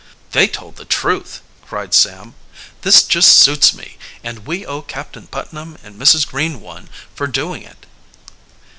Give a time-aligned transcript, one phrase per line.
[0.31, 2.33] "They told the truth," cried Sam.
[2.81, 6.27] "This just suits me, and we owe Captain Putnam and Mrs.
[6.27, 7.85] Green one for doing it."